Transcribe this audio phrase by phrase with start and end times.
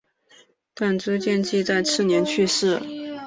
[0.73, 2.81] 但朱见济在次年去世。